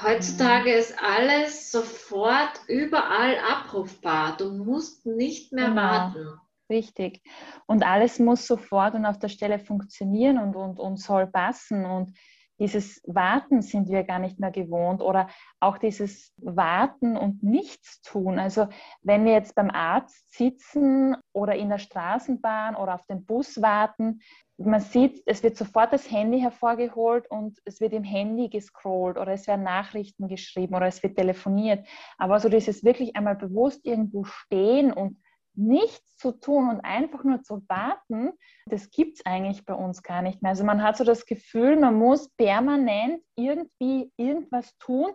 [0.01, 0.77] Heutzutage mhm.
[0.77, 4.37] ist alles sofort überall abrufbar.
[4.37, 5.81] Du musst nicht mehr genau.
[5.81, 6.39] warten.
[6.69, 7.21] Richtig.
[7.67, 11.85] Und alles muss sofort und auf der Stelle funktionieren und, und, und soll passen.
[11.85, 12.17] Und
[12.63, 15.27] dieses Warten sind wir gar nicht mehr gewohnt oder
[15.59, 18.39] auch dieses Warten und nichts tun.
[18.39, 18.67] Also
[19.01, 24.21] wenn wir jetzt beim Arzt sitzen oder in der Straßenbahn oder auf den Bus warten,
[24.57, 29.33] man sieht, es wird sofort das Handy hervorgeholt und es wird im Handy gescrollt oder
[29.33, 31.85] es werden Nachrichten geschrieben oder es wird telefoniert.
[32.17, 35.17] Aber so dieses wirklich einmal bewusst irgendwo stehen und
[35.55, 38.31] nichts zu tun und einfach nur zu warten,
[38.65, 40.51] das gibt es eigentlich bei uns gar nicht mehr.
[40.51, 45.11] Also man hat so das Gefühl, man muss permanent irgendwie irgendwas tun,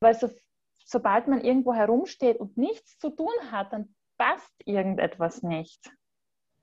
[0.00, 0.30] weil so,
[0.84, 5.90] sobald man irgendwo herumsteht und nichts zu tun hat, dann passt irgendetwas nicht.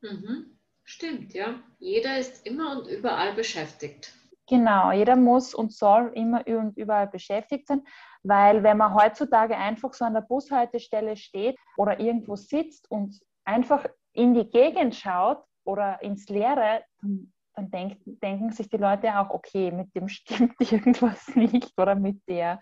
[0.01, 0.59] Mhm.
[0.83, 1.61] Stimmt, ja.
[1.79, 4.13] Jeder ist immer und überall beschäftigt.
[4.49, 7.83] Genau, jeder muss und soll immer und überall beschäftigt sein,
[8.23, 13.85] weil wenn man heutzutage einfach so an der Bushaltestelle steht oder irgendwo sitzt und einfach
[14.13, 19.71] in die Gegend schaut oder ins Leere, dann denk, denken sich die Leute auch, okay,
[19.71, 22.61] mit dem stimmt irgendwas nicht oder mit der.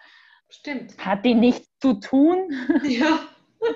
[0.50, 0.98] Stimmt.
[0.98, 2.52] Hat die nichts zu tun?
[2.84, 3.20] Ja.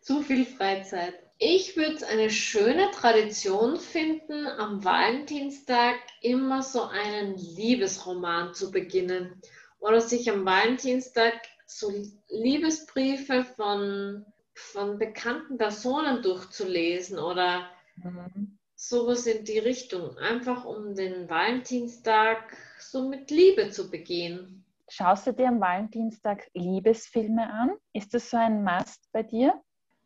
[0.00, 1.14] zu viel Freizeit.
[1.46, 9.42] Ich würde es eine schöne Tradition finden, am Valentinstag immer so einen Liebesroman zu beginnen.
[9.78, 11.34] Oder sich am Valentinstag
[11.66, 11.92] so
[12.30, 18.58] Liebesbriefe von, von bekannten Personen durchzulesen oder mhm.
[18.74, 20.16] sowas in die Richtung.
[20.16, 24.64] Einfach um den Valentinstag so mit Liebe zu begehen.
[24.88, 27.72] Schaust du dir am Valentinstag Liebesfilme an?
[27.92, 29.62] Ist das so ein Must bei dir?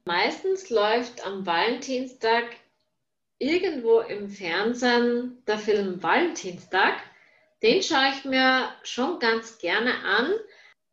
[0.08, 2.46] Meistens läuft am Valentinstag
[3.36, 6.94] irgendwo im Fernsehen der Film Valentinstag.
[7.62, 10.32] Den schaue ich mir schon ganz gerne an,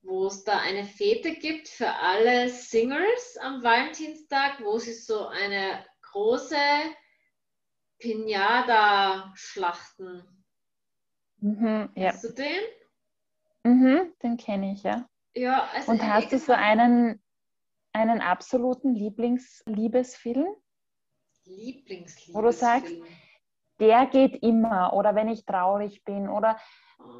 [0.01, 5.85] wo es da eine Fete gibt für alle Singles am Valentinstag, wo sie so eine
[6.11, 6.57] große
[7.99, 10.25] Pinata schlachten.
[11.37, 12.09] Mhm, ja.
[12.09, 12.63] Hast du den?
[13.63, 15.07] Mhm, den kenne ich, ja.
[15.33, 17.21] Ja, also Und hast du so einen
[17.95, 20.47] einen absoluten Lieblingsliebesfilm?
[21.45, 22.35] Lieblingsliebesfilm?
[22.35, 22.95] Wo du sagst,
[23.79, 24.93] der geht immer.
[24.93, 26.59] Oder wenn ich traurig bin oder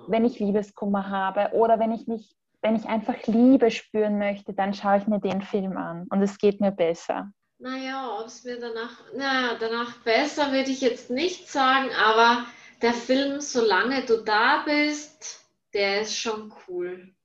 [0.05, 4.73] wenn ich Liebeskummer habe oder wenn ich mich, wenn ich einfach Liebe spüren möchte, dann
[4.73, 7.31] schaue ich mir den Film an und es geht mir besser.
[7.57, 12.45] Naja, ob es mir danach, naja, danach besser würde ich jetzt nicht sagen, aber
[12.81, 17.15] der Film, solange du da bist, der ist schon cool.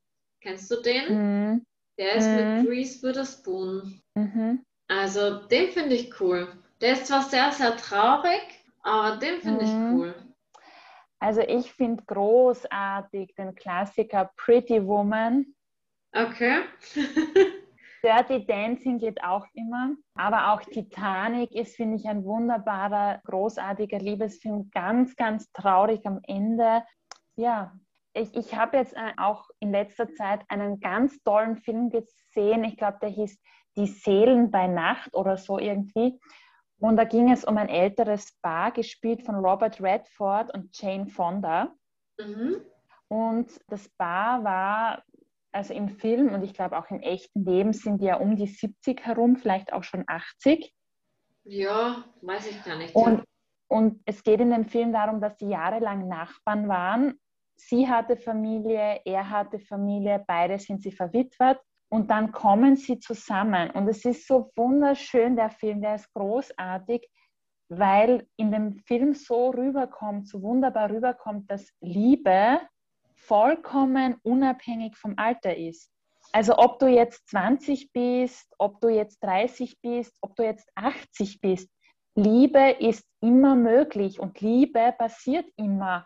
[0.41, 1.53] Kennst du den?
[1.53, 1.67] Mhm.
[2.01, 2.63] Der ist mhm.
[2.63, 4.01] mit Reese Witherspoon.
[4.15, 4.65] Mhm.
[4.89, 6.49] Also den finde ich cool.
[6.81, 8.41] Der ist zwar sehr, sehr traurig,
[8.83, 9.67] aber den finde mhm.
[9.67, 10.15] ich cool.
[11.19, 15.55] Also ich finde großartig den Klassiker Pretty Woman.
[16.13, 16.63] Okay.
[18.03, 19.95] Dirty Dancing geht auch immer.
[20.15, 24.71] Aber auch Titanic ist, finde ich, ein wunderbarer, großartiger Liebesfilm.
[24.71, 26.83] Ganz, ganz traurig am Ende.
[27.37, 27.79] Ja,
[28.15, 32.65] ich, ich habe jetzt äh, auch in letzter Zeit einen ganz tollen Film gesehen.
[32.65, 33.41] Ich glaube, der hieß
[33.77, 36.19] Die Seelen bei Nacht oder so irgendwie.
[36.79, 41.73] Und da ging es um ein älteres Paar, gespielt von Robert Redford und Jane Fonda.
[42.19, 42.57] Mhm.
[43.09, 45.05] Und das Paar war,
[45.53, 48.47] also im Film und ich glaube auch im echten Leben sind die ja um die
[48.47, 50.73] 70 herum, vielleicht auch schon 80.
[51.45, 52.95] Ja, weiß ich gar nicht.
[52.95, 53.25] Und, ja.
[53.69, 57.21] und es geht in dem Film darum, dass sie jahrelang Nachbarn waren.
[57.69, 61.59] Sie hatte Familie, er hatte Familie, beide sind sie verwitwet
[61.91, 63.71] und dann kommen sie zusammen.
[63.71, 67.09] Und es ist so wunderschön, der Film, der ist großartig,
[67.69, 72.61] weil in dem Film so rüberkommt, so wunderbar rüberkommt, dass Liebe
[73.15, 75.91] vollkommen unabhängig vom Alter ist.
[76.33, 81.41] Also ob du jetzt 20 bist, ob du jetzt 30 bist, ob du jetzt 80
[81.41, 81.71] bist,
[82.15, 86.05] Liebe ist immer möglich und Liebe passiert immer.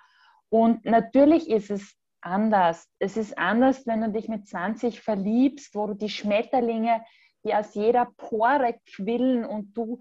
[0.51, 2.89] Und natürlich ist es anders.
[2.99, 7.05] Es ist anders, wenn du dich mit 20 verliebst, wo du die Schmetterlinge,
[7.45, 9.99] die aus jeder Pore quillen und du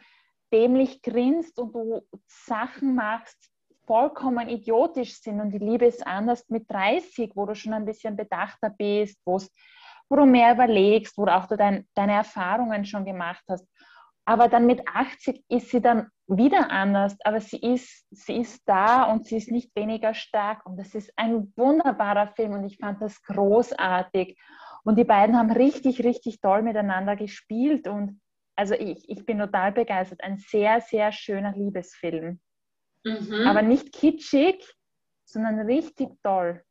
[0.51, 3.49] dämlich grinst und du Sachen machst,
[3.86, 5.41] vollkommen idiotisch sind.
[5.41, 9.39] Und die Liebe ist anders mit 30, wo du schon ein bisschen bedachter bist, wo
[10.10, 13.67] du mehr überlegst, wo du auch dein, deine Erfahrungen schon gemacht hast.
[14.25, 19.03] Aber dann mit 80 ist sie dann wieder anders, aber sie ist, sie ist da
[19.12, 20.65] und sie ist nicht weniger stark.
[20.65, 24.38] Und das ist ein wunderbarer Film und ich fand das großartig.
[24.83, 27.88] Und die beiden haben richtig, richtig toll miteinander gespielt.
[27.88, 28.21] Und
[28.55, 30.23] also ich, ich bin total begeistert.
[30.23, 32.39] Ein sehr, sehr schöner Liebesfilm.
[33.03, 33.47] Mhm.
[33.47, 34.63] Aber nicht kitschig,
[35.25, 36.63] sondern richtig toll.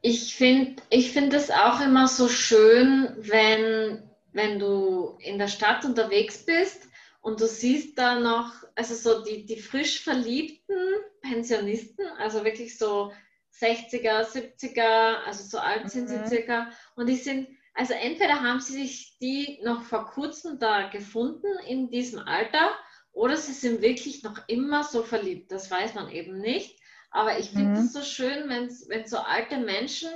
[0.00, 5.84] Ich finde ich find es auch immer so schön, wenn, wenn du in der Stadt
[5.84, 6.88] unterwegs bist
[7.24, 10.76] und du siehst da noch, also so die, die frisch verliebten
[11.22, 13.14] Pensionisten, also wirklich so
[13.58, 16.26] 60er, 70er, also so alt sind mhm.
[16.26, 16.70] sie circa.
[16.96, 21.88] Und die sind, also entweder haben sie sich die noch vor kurzem da gefunden in
[21.88, 22.76] diesem Alter
[23.12, 25.50] oder sie sind wirklich noch immer so verliebt.
[25.50, 26.78] Das weiß man eben nicht.
[27.10, 28.00] Aber ich finde es mhm.
[28.00, 30.10] so schön, wenn, wenn so alte Menschen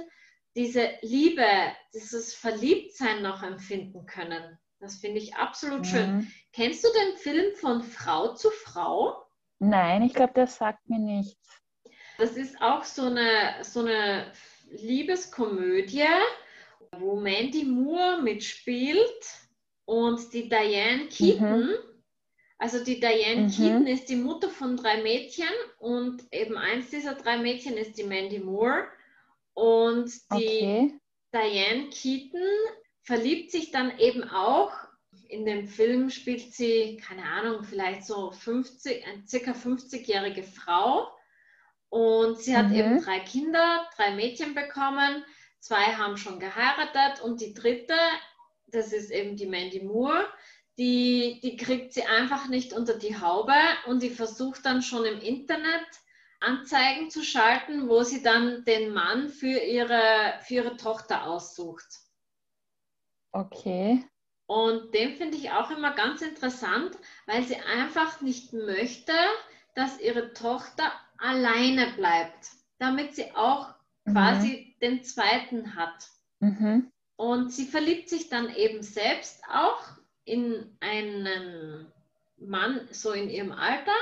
[0.55, 1.47] diese Liebe,
[1.94, 4.59] dieses Verliebtsein noch empfinden können.
[4.81, 5.85] Das finde ich absolut mhm.
[5.85, 6.33] schön.
[6.53, 9.27] Kennst du den Film von Frau zu Frau?
[9.59, 11.61] Nein, ich glaube, das sagt mir nichts.
[12.19, 14.33] Das ist auch so eine, so eine
[14.71, 16.05] Liebeskomödie,
[16.97, 19.25] wo Mandy Moore mitspielt
[19.85, 21.67] und die Diane Keaton.
[21.67, 21.75] Mhm.
[22.59, 23.51] Also die Diane mhm.
[23.51, 28.05] Keaton ist die Mutter von drei Mädchen und eben eins dieser drei Mädchen ist die
[28.05, 28.87] Mandy Moore.
[29.55, 31.01] Und die okay.
[31.33, 32.41] Diane Keaton
[33.09, 34.71] verliebt sich dann eben auch.
[35.29, 41.09] In dem Film spielt sie, keine Ahnung, vielleicht so 50, eine circa 50-jährige Frau.
[41.88, 42.75] Und sie hat mhm.
[42.75, 45.25] eben drei Kinder, drei Mädchen bekommen.
[45.59, 47.97] Zwei haben schon geheiratet und die dritte,
[48.66, 50.27] das ist eben die Mandy Moore,
[50.77, 55.18] die, die kriegt sie einfach nicht unter die Haube und die versucht dann schon im
[55.18, 55.88] Internet
[56.40, 61.87] Anzeigen zu schalten, wo sie dann den Mann für ihre, für ihre Tochter aussucht.
[63.33, 64.05] Okay.
[64.47, 69.12] Und den finde ich auch immer ganz interessant, weil sie einfach nicht möchte,
[69.75, 74.12] dass ihre Tochter alleine bleibt, damit sie auch mhm.
[74.12, 76.09] quasi den zweiten hat.
[76.41, 76.91] Mhm.
[77.17, 79.83] Und sie verliebt sich dann eben selbst auch
[80.25, 81.93] in einen
[82.38, 83.97] Mann so in ihrem Alter,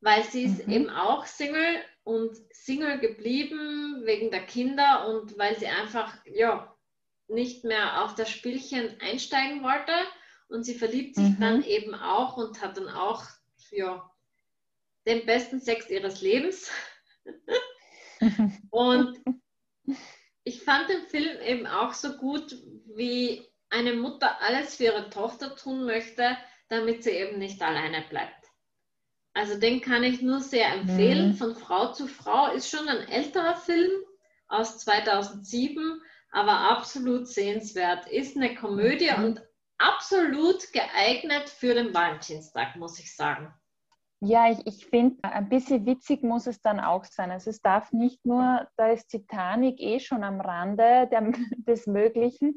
[0.00, 0.72] weil sie ist mhm.
[0.72, 6.75] eben auch Single und Single geblieben wegen der Kinder und weil sie einfach, ja,
[7.28, 9.92] nicht mehr auf das Spielchen einsteigen wollte
[10.48, 11.40] und sie verliebt sich mhm.
[11.40, 13.24] dann eben auch und hat dann auch
[13.70, 14.10] ja,
[15.06, 16.70] den besten Sex ihres Lebens.
[18.70, 19.18] und
[20.44, 22.56] ich fand den Film eben auch so gut,
[22.94, 26.36] wie eine Mutter alles für ihre Tochter tun möchte,
[26.68, 28.46] damit sie eben nicht alleine bleibt.
[29.34, 31.30] Also den kann ich nur sehr empfehlen.
[31.30, 31.34] Mhm.
[31.34, 33.90] Von Frau zu Frau ist schon ein älterer Film
[34.48, 36.00] aus 2007,
[36.36, 38.06] aber absolut sehenswert.
[38.08, 39.24] Ist eine Komödie mhm.
[39.24, 39.42] und
[39.78, 43.52] absolut geeignet für den Valentinstag, muss ich sagen.
[44.20, 47.30] Ja, ich, ich finde, ein bisschen witzig muss es dann auch sein.
[47.30, 51.32] Also es darf nicht nur, da ist Titanic eh schon am Rande der,
[51.66, 52.56] des Möglichen,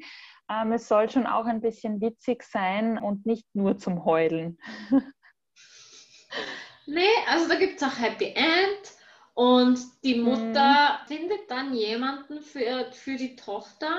[0.50, 4.58] ähm, es soll schon auch ein bisschen witzig sein und nicht nur zum Heulen.
[6.86, 8.99] nee, also da gibt es auch Happy End
[9.40, 11.08] Und die Mutter mhm.
[11.08, 13.96] findet dann jemanden für, für die Tochter,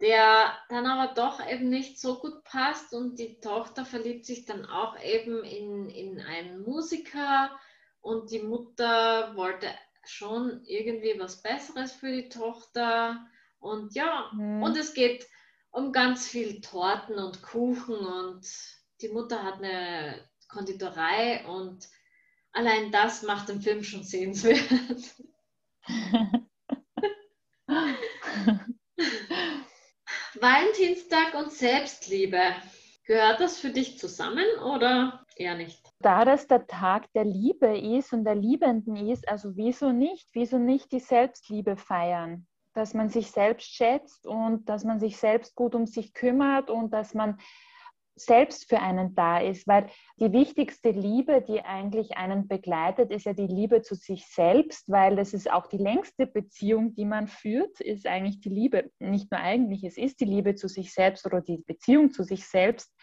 [0.00, 4.66] der dann aber doch eben nicht so gut passt und die Tochter verliebt sich dann
[4.66, 7.52] auch eben in, in einen Musiker
[8.00, 9.68] und die Mutter wollte
[10.04, 13.24] schon irgendwie was Besseres für die Tochter
[13.60, 14.60] und ja, mhm.
[14.60, 15.24] und es geht
[15.70, 18.44] um ganz viel Torten und Kuchen und
[19.02, 21.86] die Mutter hat eine Konditorei und
[22.52, 24.60] allein das macht den Film schon sehenswert.
[30.40, 32.40] Valentinstag und Selbstliebe.
[33.04, 35.82] Gehört das für dich zusammen oder eher nicht?
[36.00, 40.28] Da das der Tag der Liebe ist und der Liebenden ist, also wieso nicht?
[40.32, 42.46] Wieso nicht die Selbstliebe feiern?
[42.74, 46.92] Dass man sich selbst schätzt und dass man sich selbst gut um sich kümmert und
[46.92, 47.38] dass man
[48.14, 49.88] selbst für einen da ist, weil
[50.18, 55.16] die wichtigste Liebe, die eigentlich einen begleitet, ist ja die Liebe zu sich selbst, weil
[55.16, 59.40] das ist auch die längste Beziehung, die man führt, ist eigentlich die Liebe, nicht nur
[59.40, 62.94] eigentlich, es ist die Liebe zu sich selbst oder die Beziehung zu sich selbst.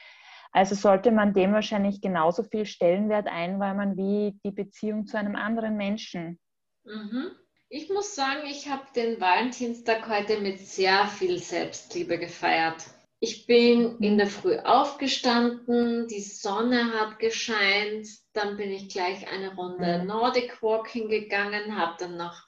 [0.52, 5.76] Also sollte man dem wahrscheinlich genauso viel Stellenwert einräumen wie die Beziehung zu einem anderen
[5.76, 6.40] Menschen.
[6.84, 7.32] Mhm.
[7.72, 12.84] Ich muss sagen, ich habe den Valentinstag heute mit sehr viel Selbstliebe gefeiert.
[13.22, 19.56] Ich bin in der Früh aufgestanden, die Sonne hat gescheint, dann bin ich gleich eine
[19.56, 20.08] Runde mhm.
[20.08, 22.48] Nordic Walking gegangen, habe dann noch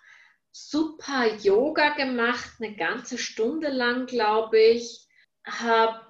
[0.51, 5.07] super Yoga gemacht, eine ganze Stunde lang, glaube ich,
[5.45, 6.05] habe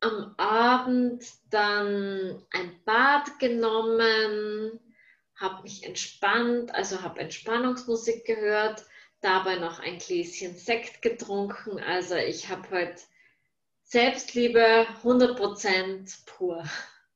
[0.00, 4.78] am Abend dann ein Bad genommen,
[5.34, 8.84] habe mich entspannt, also habe Entspannungsmusik gehört,
[9.20, 11.80] dabei noch ein Gläschen Sekt getrunken.
[11.80, 13.00] Also ich habe heute
[13.88, 16.64] Selbstliebe 100% pur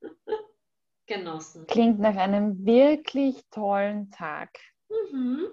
[1.06, 1.66] genossen.
[1.66, 4.50] Klingt nach einem wirklich tollen Tag.
[4.88, 5.48] Mhm.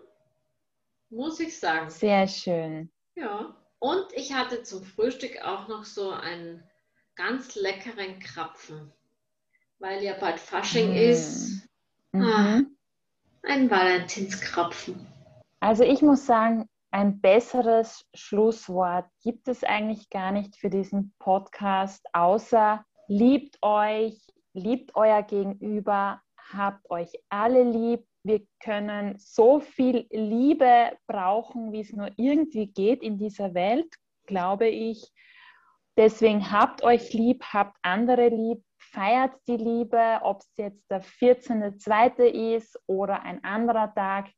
[1.09, 1.89] Muss ich sagen.
[1.89, 2.91] Sehr schön.
[3.15, 3.55] Ja.
[3.80, 6.63] Und ich hatte zum Frühstück auch noch so einen
[7.15, 8.93] ganz leckeren Krapfen,
[9.80, 10.97] weil ja bald Fasching mhm.
[10.97, 11.68] ist.
[12.13, 12.61] Ah,
[13.41, 15.07] ein Valentinskrapfen.
[15.59, 22.06] Also ich muss sagen, ein besseres Schlusswort gibt es eigentlich gar nicht für diesen Podcast,
[22.14, 24.18] außer liebt euch,
[24.54, 26.22] liebt euer Gegenüber,
[26.52, 28.06] habt euch alle lieb.
[28.24, 33.94] Wir können so viel Liebe brauchen, wie es nur irgendwie geht in dieser Welt,
[34.26, 35.12] glaube ich.
[35.98, 42.56] Deswegen habt euch lieb, habt andere lieb, feiert die Liebe, ob es jetzt der 14.2.
[42.56, 44.30] ist oder ein anderer Tag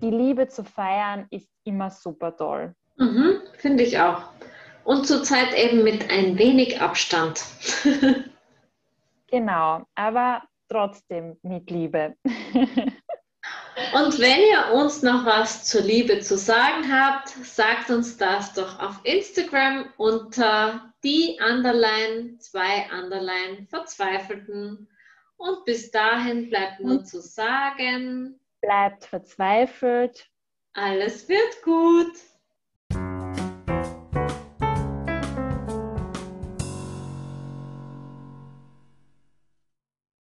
[0.00, 2.74] die Liebe zu feiern ist immer super toll.
[2.96, 4.22] Mhm, Finde ich auch.
[4.84, 7.44] Und zurzeit eben mit ein wenig Abstand.
[9.30, 12.16] genau, aber trotzdem mit Liebe.
[13.94, 18.78] Und wenn ihr uns noch was zur Liebe zu sagen habt, sagt uns das doch
[18.78, 24.88] auf Instagram unter die Underline, zwei Underline, Verzweifelten.
[25.36, 30.30] Und bis dahin bleibt nur zu sagen, bleibt verzweifelt.
[30.74, 32.12] Alles wird gut.